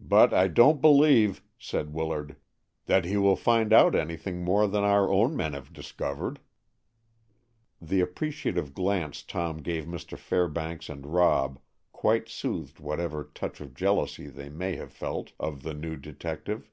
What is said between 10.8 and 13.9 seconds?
and Rob quite soothed whatever touch of